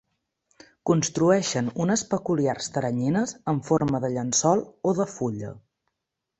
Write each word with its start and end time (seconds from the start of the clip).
Construeixen 0.89 1.69
unes 1.85 2.05
peculiars 2.15 2.71
teranyines 2.79 3.37
en 3.55 3.63
forma 3.71 4.03
de 4.07 4.13
llençol 4.17 4.67
o 4.93 4.99
de 5.03 5.11
fulla. 5.17 5.57